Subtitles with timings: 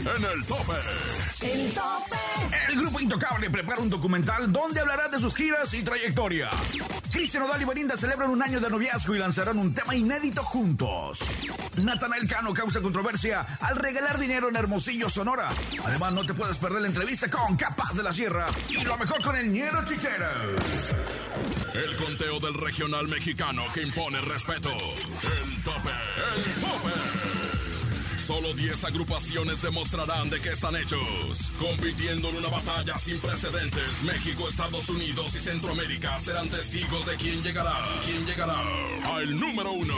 [0.00, 0.72] en el tope.
[1.42, 2.16] El tope.
[2.68, 6.50] El grupo Intocable prepara un documental donde hablará de sus giras y trayectoria.
[7.12, 11.18] Cristian Odal y Belinda celebran un año de noviazgo y lanzarán un tema inédito juntos.
[11.76, 15.50] Natanael Cano causa controversia al regalar dinero en Hermosillo, Sonora.
[15.84, 19.22] Además, no te puedes perder la entrevista con Capaz de la Sierra y lo mejor
[19.22, 20.56] con el Ñero Chichero.
[21.74, 24.70] El conteo del regional mexicano que impone respeto.
[24.70, 25.90] El tope,
[26.34, 27.19] el tope.
[28.30, 31.50] Solo 10 agrupaciones demostrarán de qué están hechos.
[31.58, 37.42] Compitiendo en una batalla sin precedentes, México, Estados Unidos y Centroamérica serán testigos de quién
[37.42, 37.74] llegará.
[38.04, 38.62] ¿Quién llegará?
[39.16, 39.96] Al número uno.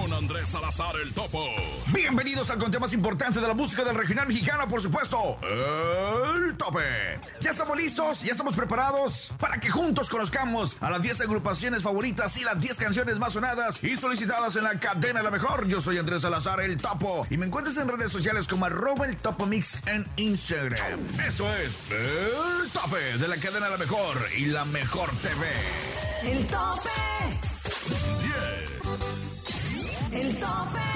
[0.00, 1.44] Con Andrés Salazar el Topo.
[1.92, 5.36] Bienvenidos al conteo más importante de la música del regional mexicano, por supuesto,
[6.34, 6.80] el tope.
[7.40, 12.34] Ya estamos listos, ya estamos preparados para que juntos conozcamos a las 10 agrupaciones favoritas
[12.38, 15.66] y las 10 canciones más sonadas y solicitadas en la cadena La Mejor.
[15.66, 19.16] Yo soy Andrés Salazar el Topo y me encuentras en redes sociales como arroba el
[19.16, 20.98] Topo Mix en Instagram.
[21.26, 26.32] Esto es el tope de la cadena La Mejor y La Mejor TV.
[26.32, 26.90] El tope.
[30.12, 30.91] El tope.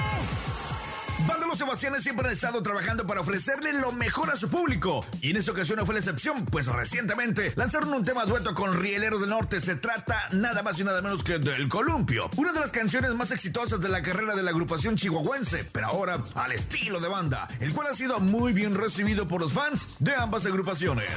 [1.27, 5.05] Banda Los Sebastianes siempre han estado trabajando para ofrecerle lo mejor a su público.
[5.21, 8.73] Y en esta ocasión no fue la excepción, pues recientemente lanzaron un tema dueto con
[8.79, 9.59] Rieleros del Norte.
[9.59, 12.29] Se trata nada más y nada menos que del Columpio.
[12.37, 16.23] Una de las canciones más exitosas de la carrera de la agrupación chihuahuense, pero ahora
[16.35, 20.15] al estilo de banda, el cual ha sido muy bien recibido por los fans de
[20.15, 21.09] ambas agrupaciones.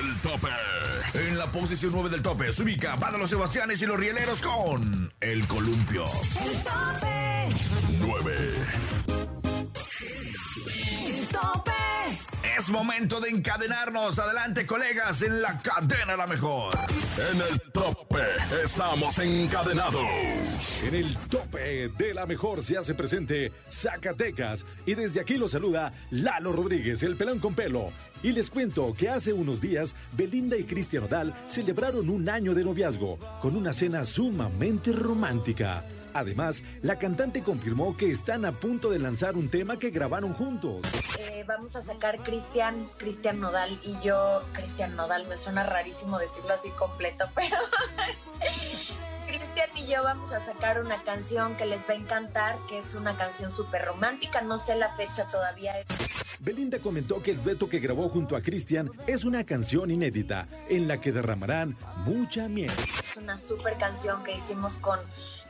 [0.00, 0.48] El tope.
[1.14, 5.12] En la posición 9 del tope se ubica Banda Los Sebastianes y los Rieleros con
[5.20, 6.04] El Columpio.
[6.44, 8.05] El tope.
[12.56, 14.18] Es momento de encadenarnos.
[14.18, 16.72] Adelante, colegas, en la cadena la mejor.
[17.30, 18.22] En el tope
[18.64, 20.00] estamos encadenados.
[20.82, 25.92] En el tope de la mejor se hace presente Zacatecas y desde aquí lo saluda
[26.10, 27.90] Lalo Rodríguez, el pelón con pelo.
[28.22, 32.64] Y les cuento que hace unos días Belinda y Cristian Odal celebraron un año de
[32.64, 35.84] noviazgo con una cena sumamente romántica.
[36.16, 40.80] Además, la cantante confirmó que están a punto de lanzar un tema que grabaron juntos.
[41.18, 46.54] Eh, vamos a sacar Cristian, Cristian Nodal y yo, Cristian Nodal, me suena rarísimo decirlo
[46.54, 47.56] así completo, pero
[49.26, 52.94] Cristian y yo vamos a sacar una canción que les va a encantar, que es
[52.94, 55.74] una canción súper romántica, no sé la fecha todavía.
[56.38, 60.88] Belinda comentó que el dueto que grabó junto a Cristian es una canción inédita en
[60.88, 62.72] la que derramarán mucha miel.
[62.84, 64.98] Es una súper canción que hicimos con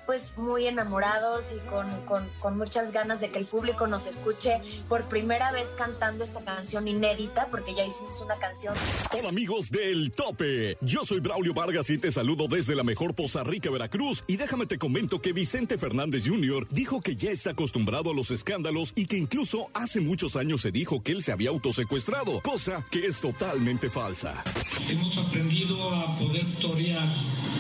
[0.07, 4.61] pues muy enamorados y con, con, con, muchas ganas de que el público nos escuche
[4.89, 8.75] por primera vez cantando esta canción inédita, porque ya hicimos una canción.
[9.13, 13.43] Hola amigos del Tope, yo soy Braulio Vargas y te saludo desde la mejor Poza
[13.45, 16.69] Rica, Veracruz, y déjame te comento que Vicente Fernández Jr.
[16.71, 20.71] dijo que ya está acostumbrado a los escándalos y que incluso hace muchos años se
[20.71, 24.45] dijo que él se había autosecuestrado, cosa que es totalmente falsa.
[24.89, 27.07] Hemos aprendido a poder torear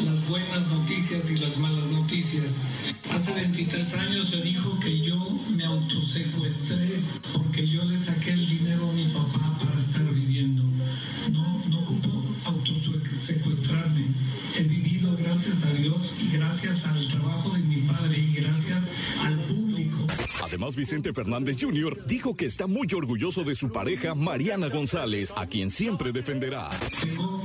[0.04, 2.35] las buenas noticias y las malas noticias.
[3.14, 5.16] Hace 23 años se dijo que yo
[5.56, 7.00] me autosecuestré
[7.32, 10.62] porque yo le saqué el dinero a mi papá para estar viviendo.
[11.32, 14.06] No, no ocupo autosecuestrarme.
[14.54, 18.92] He vivido gracias a Dios y gracias al trabajo de mi padre y gracias
[19.22, 20.06] al público.
[20.44, 22.06] Además, Vicente Fernández Jr.
[22.06, 26.68] dijo que está muy orgulloso de su pareja Mariana González, a quien siempre defenderá.
[27.00, 27.42] Tengo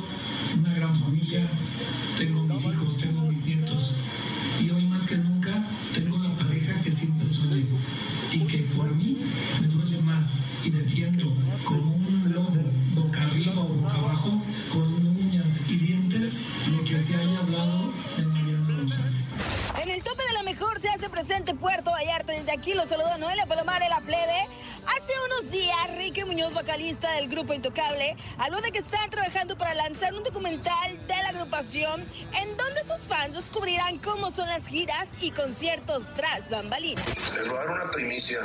[21.31, 22.33] presente Puerto Vallarta.
[22.33, 24.47] Desde aquí los saluda Noelia Palomar, la plebe.
[24.85, 29.73] Hace unos días, Ricky Muñoz, vocalista del grupo Intocable, habló de que están trabajando para
[29.75, 32.01] lanzar un documental de la agrupación
[32.33, 37.05] en donde sus fans descubrirán cómo son las giras y conciertos tras bambalinas.
[37.33, 38.41] Les voy a dar una primicia,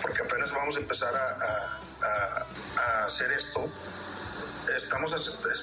[0.00, 3.68] porque apenas vamos a empezar a, a, a, a hacer esto.
[4.76, 5.10] Estamos,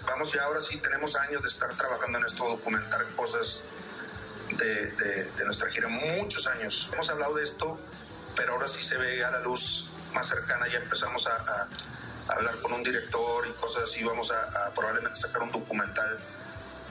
[0.05, 3.61] vamos ya ahora sí, tenemos años de estar trabajando en esto, documentar cosas
[4.57, 6.89] de, nuestra gira, muchos años.
[6.93, 7.79] Hemos hablado de esto,
[8.35, 11.67] pero ahora sí se ve a la luz más cercana, ya empezamos a,
[12.27, 16.17] hablar con un director y cosas así, vamos a, probablemente sacar un documental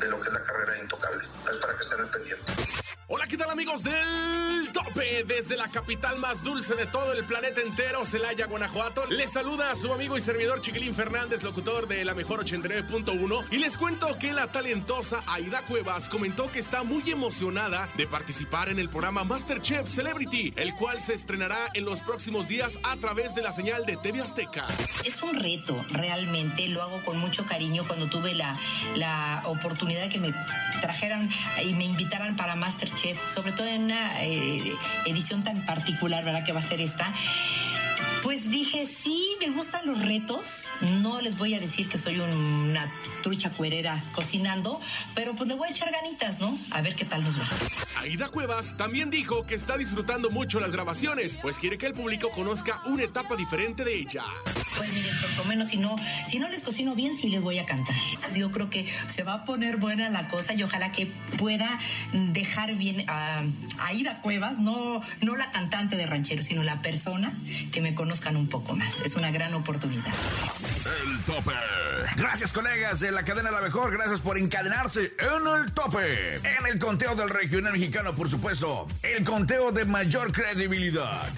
[0.00, 1.24] de lo que es la carrera de Intocable.
[1.24, 2.52] Es para que estén al pendiente.
[3.12, 5.24] Hola, ¿qué tal amigos del tope?
[5.24, 9.04] Desde la capital más dulce de todo el planeta entero, Celaya, Guanajuato.
[9.06, 13.46] Les saluda a su amigo y servidor Chiquilín Fernández, locutor de la mejor 89.1.
[13.50, 18.68] Y les cuento que la talentosa Aida Cuevas comentó que está muy emocionada de participar
[18.68, 23.34] en el programa Masterchef Celebrity, el cual se estrenará en los próximos días a través
[23.34, 24.68] de la señal de TV Azteca.
[25.04, 26.68] Es un reto, realmente.
[26.68, 28.56] Lo hago con mucho cariño cuando tuve la,
[28.94, 30.32] la oportunidad que me
[30.80, 31.28] trajeran
[31.64, 34.72] y me invitaran para Masterchef sobre todo en una eh,
[35.06, 36.44] edición tan particular, ¿verdad?
[36.44, 37.12] Que va a ser esta.
[38.22, 40.68] Pues dije, sí, me gustan los retos.
[41.00, 42.90] No les voy a decir que soy una
[43.22, 44.78] trucha cuerera cocinando,
[45.14, 46.56] pero pues le voy a echar ganitas, ¿no?
[46.70, 47.48] A ver qué tal nos va.
[47.96, 52.30] Aida Cuevas también dijo que está disfrutando mucho las grabaciones, pues quiere que el público
[52.30, 54.24] conozca una etapa diferente de ella.
[54.76, 55.96] Pues miren, por lo menos si no,
[56.26, 57.96] si no les cocino bien, sí les voy a cantar.
[58.36, 61.06] Yo creo que se va a poner buena la cosa y ojalá que
[61.38, 61.78] pueda
[62.12, 63.42] dejar bien a
[63.80, 67.32] Aida Cuevas, no, no la cantante de ranchero, sino la persona
[67.72, 69.02] que me conoce conozcan un poco más.
[69.02, 70.04] Es una gran oportunidad.
[70.04, 71.52] El tope.
[72.16, 73.92] Gracias, colegas de la cadena La Mejor.
[73.92, 76.34] Gracias por encadenarse en el tope.
[76.38, 78.88] En el conteo del regional mexicano, por supuesto.
[79.04, 81.28] El conteo de mayor credibilidad.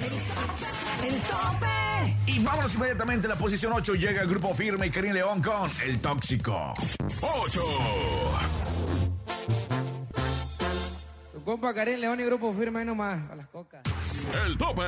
[1.05, 2.17] El tope.
[2.25, 3.95] Y vámonos inmediatamente a la posición 8.
[3.97, 6.73] Llega el grupo firme y Karim León con El Tóxico.
[7.21, 7.63] 8.
[11.35, 13.83] Su compa Karim León y grupo firme ahí nomás, a las cocas.
[14.45, 14.83] El tope.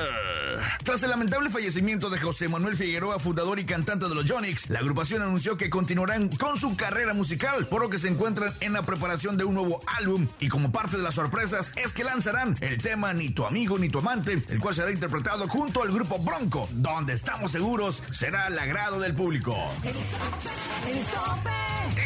[0.83, 4.79] Tras el lamentable fallecimiento de José Manuel Figueroa, fundador y cantante de los Jonix, la
[4.79, 8.83] agrupación anunció que continuarán con su carrera musical, por lo que se encuentran en la
[8.83, 10.29] preparación de un nuevo álbum.
[10.41, 13.89] Y como parte de las sorpresas es que lanzarán el tema Ni tu amigo ni
[13.89, 18.59] tu amante, el cual será interpretado junto al grupo Bronco, donde estamos seguros será el
[18.59, 19.57] agrado del público.
[19.83, 21.51] El tope.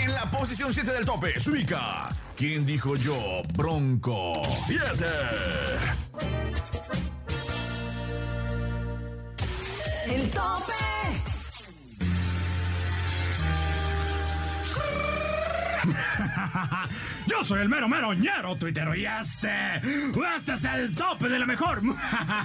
[0.02, 2.08] En la posición 7 del tope se ubica.
[2.36, 3.42] ¿Quién dijo yo?
[3.54, 4.42] Bronco.
[4.54, 5.04] 7.
[10.10, 10.72] El tope.
[17.26, 21.46] Yo soy el mero mero ñero tuitero y este, este es el tope de la
[21.46, 21.82] mejor.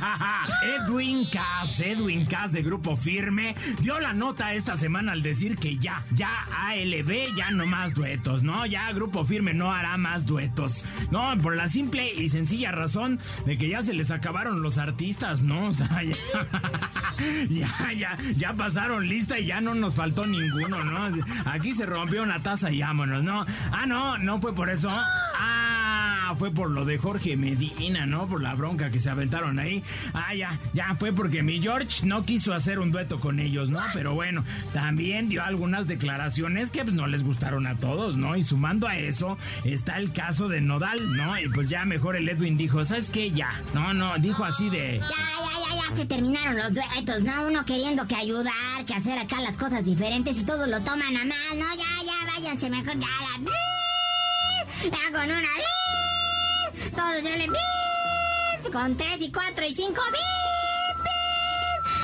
[0.64, 5.78] Edwin Cass, Edwin Cass de Grupo Firme, dio la nota esta semana al decir que
[5.78, 8.66] ya, ya ALB, ya no más duetos, ¿no?
[8.66, 10.84] Ya Grupo Firme no hará más duetos.
[11.12, 15.44] No, por la simple y sencilla razón de que ya se les acabaron los artistas,
[15.44, 15.64] ¿no?
[15.74, 16.14] O sea, ya,
[17.50, 21.24] ya, ya, ya pasaron lista y ya no nos faltó ninguno, ¿no?
[21.46, 23.46] Aquí se rompió una taza y vámonos, ¿no?
[23.72, 24.90] Ah, no, no fue por eso.
[26.34, 28.26] Ah, fue por lo de Jorge Medina, ¿no?
[28.26, 29.84] Por la bronca que se aventaron ahí.
[30.16, 33.80] Ah, ya, ya fue porque mi George no quiso hacer un dueto con ellos, ¿no?
[33.94, 34.44] Pero bueno,
[34.74, 38.36] también dio algunas declaraciones que pues, no les gustaron a todos, ¿no?
[38.36, 41.40] Y sumando a eso está el caso de Nodal, ¿no?
[41.40, 43.30] Y pues ya mejor el Edwin dijo, ¿sabes qué?
[43.30, 43.62] Ya.
[43.76, 44.98] No, no, dijo así de...
[44.98, 47.46] Ya, ya, ya, ya se terminaron los duetos, ¿no?
[47.46, 51.26] Uno queriendo que ayudar, que hacer acá las cosas diferentes y todos lo toman a
[51.26, 51.66] mal, ¿no?
[51.78, 53.52] Ya, ya, váyanse mejor, ya, la...
[54.84, 55.48] Ya con una...
[56.96, 57.48] Todos yo le...
[58.72, 60.02] Con tres y cuatro y cinco...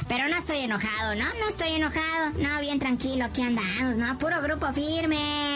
[0.08, 1.26] Pero no estoy enojado, ¿no?
[1.26, 2.32] No estoy enojado.
[2.40, 4.18] No, bien tranquilo, aquí andamos, ¿no?
[4.18, 5.49] Puro grupo firme.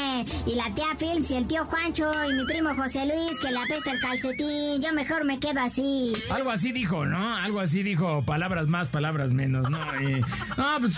[0.45, 3.57] Y la tía Films y el tío Juancho y mi primo José Luis que le
[3.57, 4.81] apesta el calcetín.
[4.81, 6.11] Yo mejor me quedo así.
[6.29, 7.37] Algo así dijo, ¿no?
[7.37, 9.79] Algo así dijo, palabras más, palabras menos, ¿no?
[10.01, 10.19] Y,
[10.57, 10.97] no, pues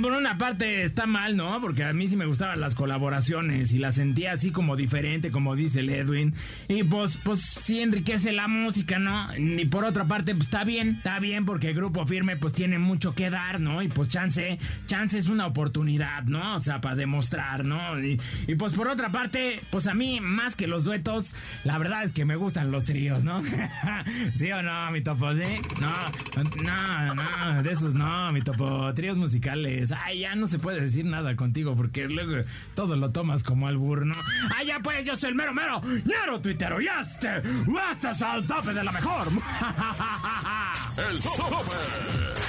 [0.00, 1.60] por una parte está mal, ¿no?
[1.60, 5.56] Porque a mí sí me gustaban las colaboraciones y las sentía así como diferente, como
[5.56, 6.32] dice el Edwin.
[6.68, 9.28] Y pues, pues sí enriquece la música, ¿no?
[9.36, 12.78] Y por otra parte, pues está bien, está bien porque el grupo firme pues tiene
[12.78, 13.82] mucho que dar, ¿no?
[13.82, 16.56] Y pues chance, chance es una oportunidad, ¿no?
[16.56, 18.00] O sea, para demostrar, ¿no?
[18.00, 22.04] Y, y pues por otra parte, pues a mí, más que los duetos, la verdad
[22.04, 23.42] es que me gustan los tríos, ¿no?
[24.34, 25.34] ¿Sí o no, mi topo?
[25.34, 25.56] ¿Sí?
[25.80, 25.88] No,
[26.62, 28.92] no, no, de esos no, mi topo.
[28.94, 29.92] Tríos musicales.
[29.92, 34.06] Ay, ya no se puede decir nada contigo porque luego todo lo tomas como albur,
[34.06, 34.14] ¿no?
[34.54, 38.46] Ay, ya pues, yo soy el mero mero, ñero tuitero y este, este es el
[38.46, 39.28] tope de la mejor.
[40.96, 41.76] El tope.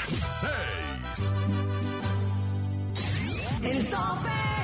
[0.08, 1.34] 6.
[3.64, 4.57] El tope.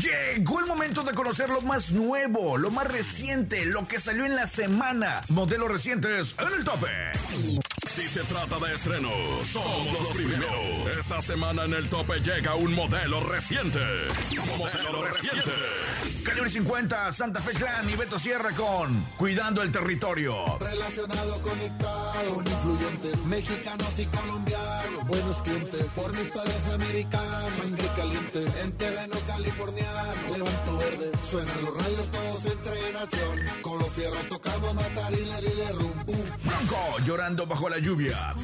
[0.00, 4.34] Llegó el momento de conocer lo más nuevo, lo más reciente, lo que salió en
[4.34, 5.20] la semana.
[5.28, 6.88] Modelos recientes en el tope.
[7.90, 10.96] Si se trata de estrenos, somos los primeros.
[10.96, 13.80] Esta semana en el tope llega un modelo reciente.
[14.56, 15.50] Modelo reciente.
[16.24, 20.58] Calibre 50, Santa Fe Clan y Beto Sierra con Cuidando el Territorio.
[20.60, 28.72] Relacionado, conectado, influyentes, mexicanos y colombianos, buenos clientes, por mis padres americanos, sangre caliente, en
[28.76, 35.12] terreno californiano, levanto verde, suenan los rayos todos entre nación, con los fierros tocamos matar
[35.12, 36.04] y le de rum.
[36.06, 38.34] Bronco llorando bajo la lluvia.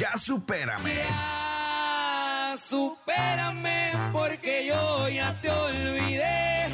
[0.00, 0.94] Ya supérame.
[0.94, 6.64] Ya, supérame porque yo ya te olvidé.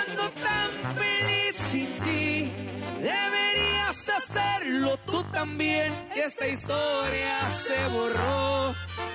[0.00, 2.73] Ando tan feliz sin ti.
[4.16, 5.92] Hacerlo tú también.
[6.14, 8.74] Y esta historia se borró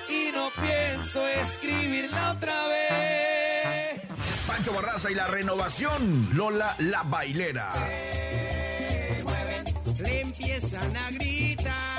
[0.10, 4.02] y no pienso escribirla otra vez.
[4.48, 6.30] Pancho Barraza y la renovación.
[6.34, 7.72] Lola la bailera.
[10.00, 11.99] Le empiezan a gritar.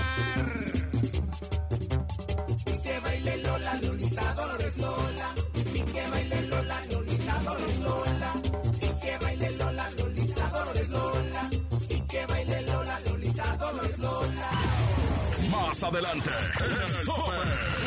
[15.81, 17.37] Más adelante, en el tope.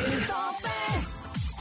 [0.07, 0.69] El tope.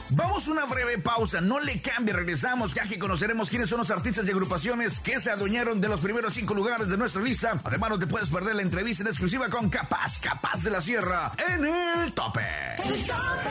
[0.09, 3.91] Vamos a una breve pausa, no le cambie, regresamos ya que conoceremos quiénes son los
[3.91, 7.61] artistas y agrupaciones que se adueñaron de los primeros cinco lugares de nuestra lista.
[7.63, 11.33] Además, no te puedes perder la entrevista en exclusiva con Capaz, Capaz de la Sierra
[11.53, 12.41] en el tope.
[12.83, 13.49] El tope.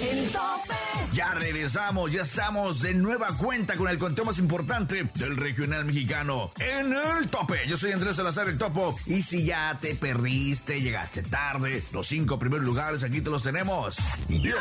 [0.00, 0.91] El tope.
[1.12, 6.50] Ya regresamos, ya estamos de nueva cuenta con el conteo más importante del regional mexicano
[6.58, 7.60] en el tope.
[7.68, 12.38] Yo soy Andrés Salazar el Topo y si ya te perdiste, llegaste tarde, los cinco
[12.38, 13.96] primeros lugares aquí te los tenemos.
[14.28, 14.54] 10,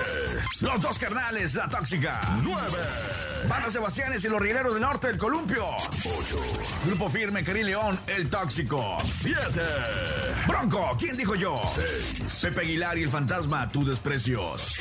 [0.62, 2.20] Los dos carnales, la tóxica.
[2.44, 2.78] 9,
[3.48, 5.66] Banda Sebastianes y los Rieleros del Norte, el Columpio.
[5.66, 6.42] 8,
[6.86, 8.98] Grupo Firme, Karim León, el Tóxico.
[9.10, 9.62] 7,
[10.48, 11.62] Bronco, ¿quién dijo yo?
[12.20, 14.76] 6, Pepe Aguilar y el Fantasma, tu desprecios.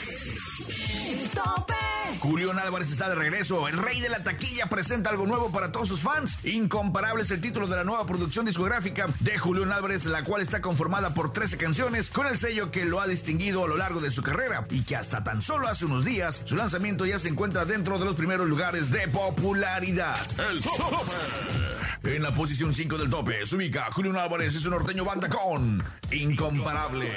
[1.35, 1.75] Tope.
[2.21, 3.67] Julián Álvarez está de regreso.
[3.67, 6.39] El rey de la taquilla presenta algo nuevo para todos sus fans.
[6.45, 10.61] Incomparable es el título de la nueva producción discográfica de Julián Álvarez, la cual está
[10.61, 14.11] conformada por 13 canciones con el sello que lo ha distinguido a lo largo de
[14.11, 17.65] su carrera y que hasta tan solo hace unos días su lanzamiento ya se encuentra
[17.65, 20.17] dentro de los primeros lugares de popularidad.
[20.51, 22.15] el tope.
[22.15, 25.83] En la posición 5 del tope se ubica Julián Álvarez y su norteño banda con
[26.11, 27.11] Incomparable.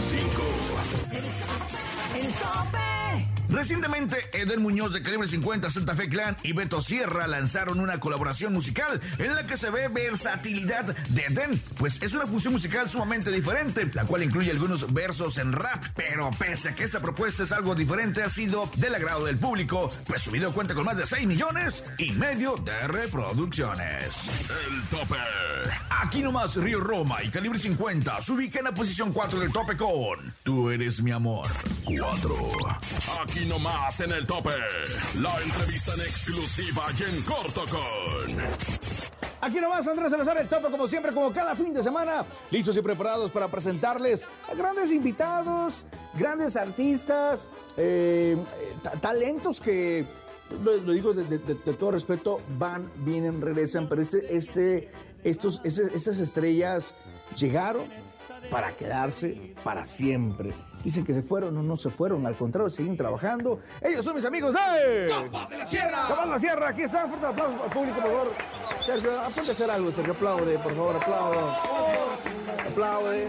[0.00, 0.22] 5.
[2.16, 2.85] El tope.
[3.56, 8.52] Recientemente, Eden Muñoz de Calibre 50, Santa Fe Clan y Beto Sierra lanzaron una colaboración
[8.52, 13.30] musical en la que se ve versatilidad de Eden, pues es una función musical sumamente
[13.30, 17.52] diferente, la cual incluye algunos versos en rap, pero pese a que esta propuesta es
[17.52, 21.06] algo diferente, ha sido del agrado del público, pues su video cuenta con más de
[21.06, 24.50] 6 millones y medio de reproducciones.
[24.68, 25.16] El tope.
[25.88, 29.78] Aquí nomás Río Roma y Calibre 50 se ubica en la posición 4 del tope
[29.78, 31.48] con Tú eres mi amor.
[31.84, 32.52] 4.
[33.22, 34.50] Aquí nomás en el tope.
[35.20, 38.36] La entrevista en exclusiva y en corto con.
[39.40, 42.82] Aquí nomás Andrés Salazar, el tope como siempre, como cada fin de semana, listos y
[42.82, 45.84] preparados para presentarles a grandes invitados,
[46.18, 48.36] grandes artistas, eh,
[48.82, 50.04] ta- talentos que,
[50.62, 51.38] lo, digo de
[51.78, 54.90] todo respeto, van, vienen, regresan, pero este, este,
[55.22, 56.94] estos, este- estas estrellas
[57.36, 57.84] llegaron
[58.50, 60.54] para quedarse para siempre.
[60.86, 63.58] Dicen que se fueron, no, no se fueron, al contrario, siguen trabajando.
[63.82, 65.06] Ellos son mis amigos de...
[65.08, 66.06] ¡Capaz de la Sierra!
[66.06, 66.68] ¡Capaz de la Sierra!
[66.68, 68.32] Aquí están, fuerte aplauso al público, por favor.
[68.86, 71.38] Sergio, apunte a hacer algo, Sergio, aplaude, por favor, aplaude.
[72.70, 73.28] Aplaude.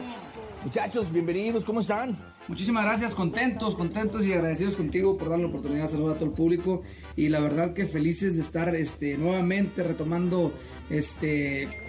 [0.64, 2.16] Muchachos, bienvenidos, ¿cómo están?
[2.48, 6.30] Muchísimas gracias, contentos, contentos y agradecidos contigo por darme la oportunidad de saludar a todo
[6.30, 6.84] el público
[7.16, 10.54] y la verdad que felices de estar este, nuevamente retomando
[10.92, 11.87] este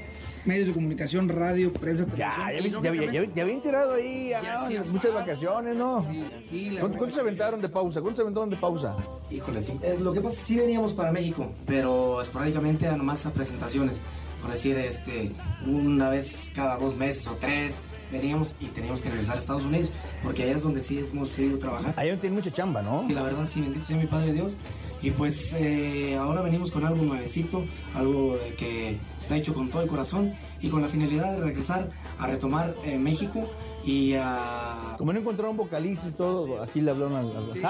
[0.49, 2.83] medios de comunicación, radio, prensa, Ya, televisión.
[2.83, 6.01] ya, ya, ya, habían tirado ahí Ya ah, muchas vacaciones, ¿no?
[6.03, 8.01] Sí, sí, la ¿Cuántos, se aventaron de pausa?
[8.01, 8.97] ¿Cuántos se aventaron de pausa?
[9.31, 9.79] Híjole, sí.
[9.83, 13.31] Eh, lo que pasa es que sí veníamos para México, pero esporádicamente eran nomás a
[13.31, 14.01] presentaciones.
[14.41, 15.33] Por decir, este,
[15.67, 17.81] una vez cada dos meses o tres
[18.11, 19.91] veníamos y teníamos que regresar a Estados Unidos,
[20.23, 21.95] porque allá es donde sí hemos seguido trabajar.
[21.97, 23.07] Allá tienen mucha chamba, ¿no?
[23.09, 24.55] Y la verdad, sí, bendito sea mi Padre Dios.
[25.01, 27.65] Y pues eh, ahora venimos con algo nuevecito,
[27.95, 31.91] algo de que está hecho con todo el corazón y con la finalidad de regresar
[32.19, 33.49] a retomar eh, México
[33.89, 34.97] y a...
[34.99, 37.27] Como no encontraron vocalistas y todo, aquí le hablaron al...
[37.49, 37.61] Sí.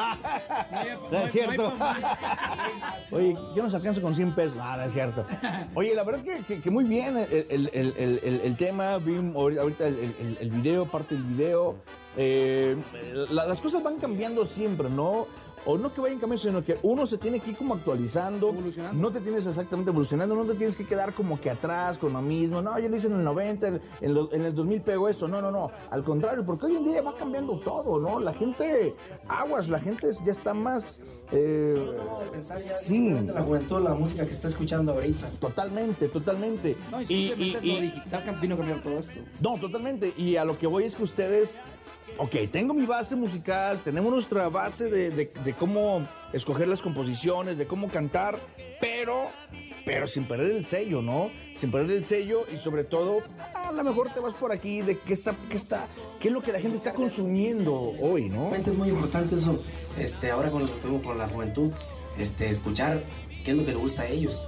[1.13, 1.73] No es cierto.
[3.13, 4.57] Oye, yo nos alcanzo con 100 pesos.
[4.57, 5.25] No es cierto.
[5.75, 8.99] Oye, la verdad que, que- que muy bien el, el- el- el- tema.
[8.99, 11.77] Vi ahor- ahorita el, video, parte del video.
[12.17, 12.77] Eh,
[13.31, 15.27] la- las cosas van cambiando siempre, ¿no?
[15.71, 18.55] O no que vayan cambiando, sino que uno se tiene que ir como actualizando.
[18.95, 22.23] No te tienes exactamente evolucionando, no te tienes que quedar como que atrás con lo
[22.23, 22.63] mismo.
[22.63, 25.29] No, yo lo hice en el 90, en, en lo- en el 2000 pegó esto.
[25.29, 25.71] No, no, no.
[25.91, 28.19] Al contrario, porque hoy en día va cambiando todo, ¿no?
[28.19, 28.95] La gente,
[29.29, 31.01] aguas, la gente ya está más...
[31.33, 31.99] eh,
[32.57, 33.11] sí.
[33.27, 35.29] la juventud, la música que está escuchando ahorita.
[35.39, 36.77] Totalmente, totalmente.
[36.91, 39.21] No, y simplemente lo digital vino a cambiar todo esto.
[39.43, 40.15] No, totalmente.
[40.17, 41.55] Y a lo que voy es que ustedes,
[42.19, 47.67] ok, tengo mi base musical, tenemos nuestra base de, de- cómo escoger las composiciones, de
[47.67, 48.39] cómo cantar,
[48.81, 49.29] pero,
[49.85, 51.31] pero sin perder el sello, ¿no?
[51.57, 53.19] Sin perder el sello y sobre todo,
[53.55, 55.87] a lo mejor te vas por aquí de qué está, qué está,
[56.21, 58.51] qué es lo que la gente está consumiendo hoy, ¿no?
[58.55, 59.63] Es muy importante eso,
[59.99, 61.73] este, ahora con, lo- con la juventud,
[62.19, 63.03] este, escuchar
[63.45, 64.45] qué es lo que le gusta a ellos,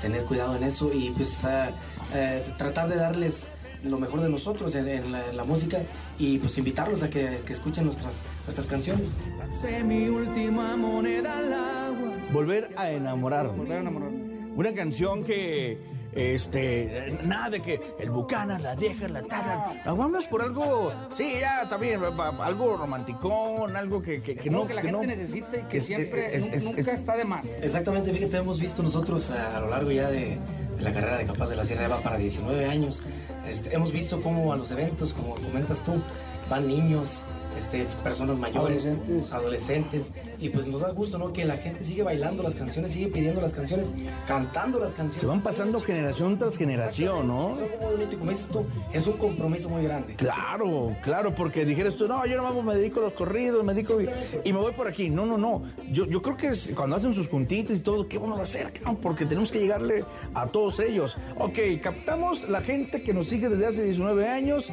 [0.00, 1.70] tener cuidado en eso y pues ah,
[2.14, 3.50] eh, tratar de darles
[3.84, 5.78] lo mejor de nosotros en, en la, en la música
[6.18, 9.12] y pues invitarlos a que, que escuchen nuestras, nuestras canciones.
[9.38, 12.12] Lancé mi última moneda al agua.
[12.32, 13.56] Volver a enamorarme.
[13.56, 14.36] Volver a enamorarme.
[14.56, 15.78] Una canción que,
[16.14, 19.80] este, nada de que el bucana la deja, la taran.
[19.84, 24.66] Vámonos por algo, sí, ya también, algo romanticón, algo que, que, que Algo no.
[24.66, 27.16] que la no- gente necesita y que es- siempre, es- nu- es- nunca es- está
[27.16, 27.46] de más.
[27.60, 30.38] Exactamente, fíjate, hemos visto nosotros a, a lo largo ya de,
[30.80, 33.02] la carrera de Capaz de la Sierra, va para 19 años,
[33.48, 36.02] este, hemos visto cómo a los eventos, como comentas tú,
[36.48, 37.24] van niños,
[37.56, 39.32] este, personas mayores, Adolescentes.
[39.32, 41.32] adolescentes, y pues nos da gusto, ¿no?
[41.32, 43.92] Que la gente sigue bailando las canciones, sigue pidiendo las canciones,
[44.26, 45.20] cantando las canciones.
[45.20, 47.50] Se van pasando generación tras generación, ¿no?
[47.50, 50.14] Es algo muy bonito y como dices tú, es un compromiso muy grande.
[50.16, 54.00] Claro, claro, porque dijeras tú, no, yo nomás me dedico a los corridos, me dedico
[54.00, 54.08] y,
[54.44, 55.08] y me voy por aquí.
[55.10, 55.62] No, no, no.
[55.90, 58.72] Yo, yo creo que es- cuando hacen sus juntitas y todo, ¿qué vamos a hacer?
[59.00, 61.16] Porque tenemos que llegarle a todos ellos.
[61.38, 64.68] Ok, captamos la gente que nos sigue desde hace 19 años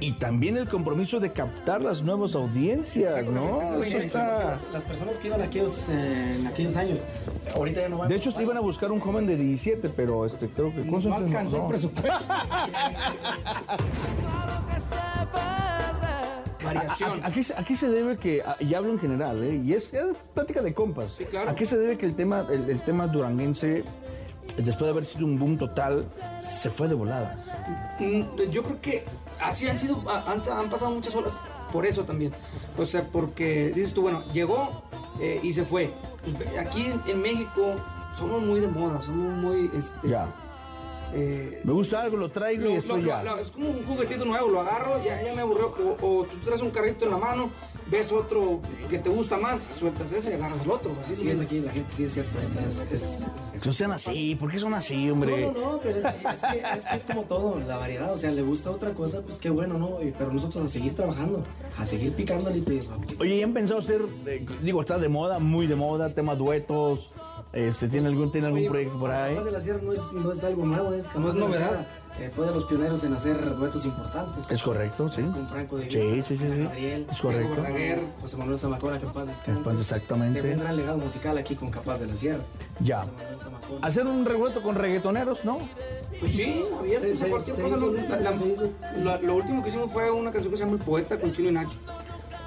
[0.00, 3.62] y también el compromiso de captar las nuevas audiencias, ¿no?
[3.62, 4.44] Eso está-.
[4.44, 7.04] Las, las personas que iban aquellos, eh, en aquellos años,
[7.54, 8.08] ahorita ya no van.
[8.08, 10.80] De hecho, iban a buscar un joven de 17, pero este, creo que...
[10.82, 12.34] ¿cómo se No alcanzó el presupuesto.
[16.64, 17.22] Variación.
[17.22, 19.42] ¿A, a- a qué, se- a qué se debe que, a- y hablo en general,
[19.44, 19.60] ¿eh?
[19.64, 21.50] y es, es plática de compas, claro.
[21.50, 23.84] ¿a qué se debe que el tema, el, el tema duranguense,
[24.56, 26.04] después de haber sido un boom total,
[26.38, 27.36] se fue de volada?
[27.98, 29.04] Mm, Yo creo que
[29.40, 31.36] así han sido, ha- han, han pasado muchas olas
[31.72, 32.32] por eso también.
[32.78, 34.82] O sea, porque dices tú, bueno, llegó
[35.20, 35.90] eh, y se fue.
[36.60, 37.74] Aquí en, en México
[38.14, 40.26] somos muy de moda, somos muy, este, Ya.
[41.14, 43.22] eh, Me gusta algo, lo traigo lo- y después lo- ya.
[43.22, 45.74] lo- es como un juguetito nuevo, lo agarro, ya, ya me aburrió.
[46.00, 47.50] O, o tú traes un carrito en la mano,
[47.90, 50.92] ves otro que te gusta más, sueltas ese y agarras el otro.
[51.00, 52.36] Así Sí, es aquí la gente, sí es cierto.
[52.66, 53.26] Es, es-
[53.60, 55.46] Que no sean así, ¿por qué son así, hombre?
[55.46, 58.12] No, no, no, pero es, es que, es que es como todo, la variedad.
[58.12, 60.02] O sea, le gusta otra cosa, pues qué bueno, ¿no?
[60.02, 61.42] Y- Pero nosotros a seguir trabajando,
[61.78, 62.60] a seguir picándole.
[62.62, 62.88] Pues,
[63.20, 67.12] Oye, ¿ya han pensado hacer, eh, digo, está de moda, muy de moda, tema duetos?
[67.52, 69.34] Este, ¿Tiene algún, tiene algún Oye, proyecto por ahí?
[69.34, 71.86] Capaz de la Sierra no es, no es algo nuevo, es, No es novedad.
[72.18, 74.50] Eh, fue de los pioneros en hacer duetos importantes.
[74.50, 75.22] Es correcto, sí.
[75.22, 76.62] Con Franco de Sí, Vita, sí, sí, sí.
[76.62, 77.46] Gabriel, Es correcto.
[77.48, 79.60] Diego Verdaguer, José Manuel Zamacona, que en paz descanse.
[79.62, 80.40] Pues exactamente.
[80.54, 82.42] Un gran legado musical aquí con Capaz de la Sierra.
[82.80, 83.04] Ya.
[83.82, 85.58] Hacer un revuelto con reggaetoneros, ¿no?
[86.18, 87.76] Pues sí, abiertos Sí, cualquier se cosa.
[87.76, 88.70] hizo, Lo, la- la- se hizo.
[89.04, 91.50] la- lo último que hicimos fue una canción que se llama El Poeta con Chino
[91.50, 91.78] y Nacho.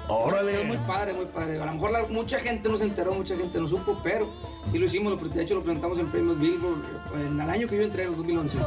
[0.08, 0.50] Órale.
[0.50, 1.60] Quedó muy padre, muy padre.
[1.62, 4.28] A lo mejor la- mucha gente no se enteró, mucha gente no supo, pero
[4.68, 5.12] sí lo hicimos.
[5.22, 6.78] Lo, de hecho, lo presentamos en premios Billboard
[7.24, 8.58] en el año que yo entré, en el 2011.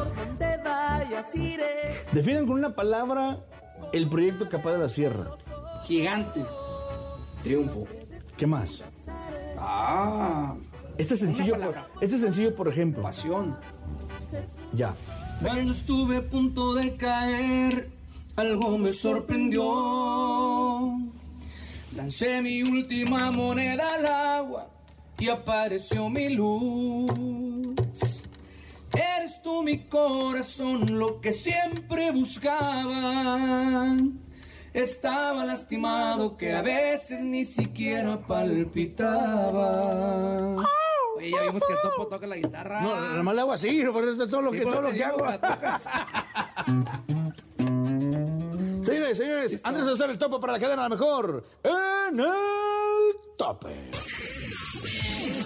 [2.11, 3.39] Definen con una palabra
[3.91, 5.31] el proyecto Capaz de la Sierra.
[5.83, 6.41] Gigante.
[7.41, 7.87] Triunfo.
[8.37, 8.83] ¿Qué más?
[9.57, 10.55] Ah.
[10.97, 13.01] Este sencillo, por, este sencillo, por ejemplo.
[13.01, 13.57] Pasión.
[14.71, 14.93] Ya.
[15.41, 17.89] Cuando estuve a punto de caer,
[18.35, 19.63] algo me sorprendió.
[21.95, 24.69] Lancé mi última moneda al agua
[25.19, 27.52] y apareció mi luz.
[28.93, 33.95] Eres tú mi corazón, lo que siempre buscaba.
[34.73, 39.75] Estaba lastimado que a veces ni siquiera palpitaba.
[41.15, 42.81] Oye, ya vimos que el Topo toca la guitarra.
[42.81, 44.91] No, nada más le hago así, por eso es todo lo Sí, que, todo lo
[44.91, 45.25] que hago.
[48.83, 52.27] Señores, señores, antes de hacer el tope para la cadena, a la mejor, en el
[53.37, 53.91] tope.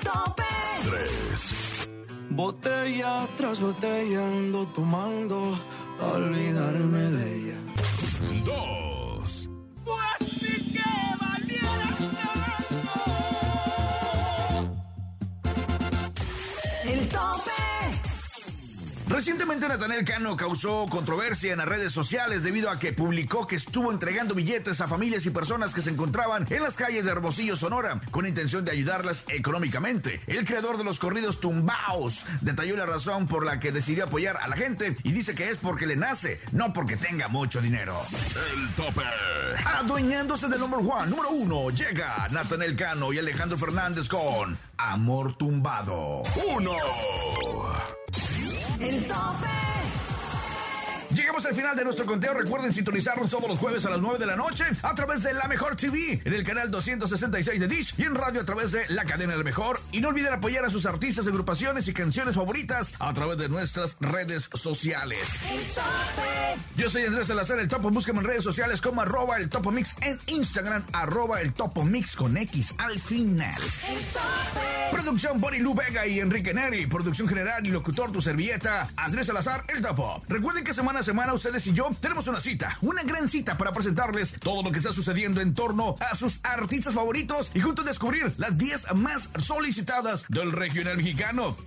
[0.04, 0.44] tope.
[0.90, 1.67] 3.
[2.38, 5.58] Botella tras botella ando tomando
[6.00, 7.60] olvidarme de ella.
[8.46, 9.50] 2.
[19.18, 23.92] Recientemente Natanel Cano causó controversia en las redes sociales debido a que publicó que estuvo
[23.92, 28.00] entregando billetes a familias y personas que se encontraban en las calles de Hermosillo, Sonora,
[28.12, 30.22] con intención de ayudarlas económicamente.
[30.28, 34.48] El creador de los corridos Tumbaos detalló la razón por la que decidió apoyar a
[34.48, 38.00] la gente y dice que es porque le nace, no porque tenga mucho dinero.
[38.54, 39.02] El tope.
[39.66, 46.22] Adueñándose del number one, número uno, llega Natanel Cano y Alejandro Fernández con Amor Tumbado.
[46.56, 46.72] 1.
[48.80, 49.48] El tope.
[51.14, 52.34] Llegamos al final de nuestro conteo.
[52.34, 55.48] Recuerden sintonizarnos todos los jueves a las 9 de la noche a través de La
[55.48, 59.06] Mejor TV, en el canal 266 de Dish y en radio a través de la
[59.06, 59.80] cadena del Mejor.
[59.92, 63.98] Y no olviden apoyar a sus artistas, agrupaciones y canciones favoritas a través de nuestras
[64.00, 65.20] redes sociales.
[66.76, 67.90] Yo soy Andrés Salazar, el Topo.
[67.90, 72.16] Búsqueme en redes sociales como arroba el Topo Mix en Instagram, arroba el Topo Mix
[72.16, 73.62] con X al final.
[74.92, 76.88] Producción Bonnie Lu Vega y Enrique Neri.
[76.88, 80.24] Producción general y locutor tu servilleta, Andrés Salazar, el Topo.
[80.28, 83.72] Recuerden que semana a semana ustedes y yo tenemos una cita, una gran cita para
[83.72, 88.34] presentarles todo lo que está sucediendo en torno a sus artistas favoritos y juntos descubrir
[88.38, 91.58] las 10 más solicitadas del regional mexicano.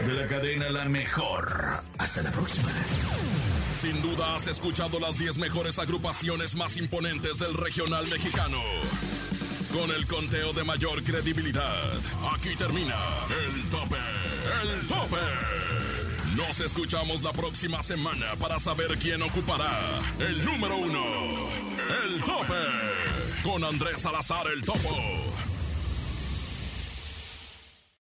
[0.00, 1.82] El De la cadena La Mejor.
[1.98, 2.68] Hasta la próxima.
[3.72, 8.58] Sin duda has escuchado las 10 mejores agrupaciones más imponentes del regional mexicano.
[9.72, 11.92] Con el conteo de mayor credibilidad,
[12.34, 12.94] aquí termina
[13.44, 13.96] el tope,
[14.62, 15.16] el tope.
[16.36, 19.70] Nos escuchamos la próxima semana para saber quién ocupará
[20.18, 21.02] el número uno,
[22.04, 22.54] el tope,
[23.42, 25.51] con Andrés Salazar el Topo.